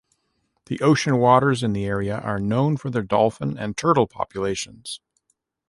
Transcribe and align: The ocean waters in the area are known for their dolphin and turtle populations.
The 0.65 0.81
ocean 0.81 1.17
waters 1.17 1.61
in 1.61 1.73
the 1.73 1.85
area 1.85 2.17
are 2.17 2.39
known 2.39 2.75
for 2.75 2.89
their 2.89 3.03
dolphin 3.03 3.55
and 3.55 3.77
turtle 3.77 4.07
populations. 4.07 4.99